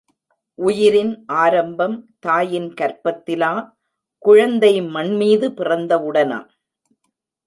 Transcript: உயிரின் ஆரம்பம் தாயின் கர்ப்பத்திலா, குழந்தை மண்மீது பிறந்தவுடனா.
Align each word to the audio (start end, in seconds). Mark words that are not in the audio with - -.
உயிரின் 0.59 1.25
ஆரம்பம் 1.25 1.97
தாயின் 2.19 2.73
கர்ப்பத்திலா, 2.81 3.51
குழந்தை 4.25 4.81
மண்மீது 4.81 5.49
பிறந்தவுடனா. 5.49 6.39